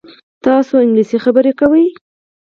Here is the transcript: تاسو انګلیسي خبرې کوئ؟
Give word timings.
تاسو 0.43 0.73
انګلیسي 0.83 1.17
خبرې 1.25 1.51
کوئ؟ 1.59 1.85